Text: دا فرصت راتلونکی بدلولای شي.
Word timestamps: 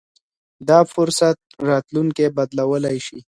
دا 0.67 0.79
فرصت 0.93 1.37
راتلونکی 1.69 2.27
بدلولای 2.37 2.97
شي. 3.07 3.19